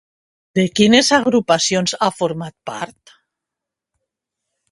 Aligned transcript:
De 0.59 0.63
quines 0.79 1.09
agrupacions 1.17 1.93
ha 1.99 2.09
format 2.21 2.57
part? 2.71 3.13